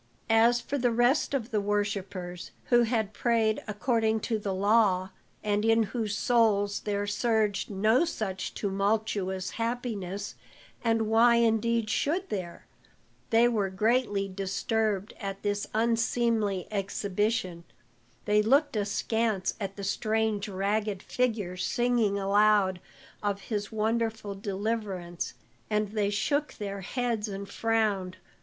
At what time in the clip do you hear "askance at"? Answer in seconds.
18.75-19.75